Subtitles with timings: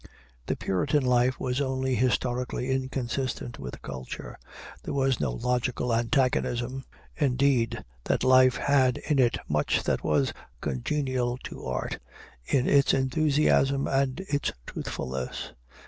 [0.47, 4.35] The Puritan life was only historically inconsistent with culture;
[4.81, 6.85] there was no logical antagonism.
[7.15, 11.99] Indeed, that life had in it much that was congenial to art,
[12.47, 15.51] in its enthusiasm and its truthfulness.